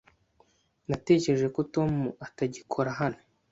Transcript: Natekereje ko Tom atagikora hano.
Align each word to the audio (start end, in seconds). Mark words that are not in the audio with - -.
Natekereje 0.87 1.47
ko 1.55 1.61
Tom 1.73 1.91
atagikora 2.25 2.89
hano. 2.99 3.21